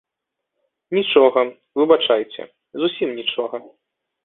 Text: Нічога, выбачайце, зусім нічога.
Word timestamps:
Нічога, 0.97 1.43
выбачайце, 1.81 2.41
зусім 2.85 3.09
нічога. 3.21 3.55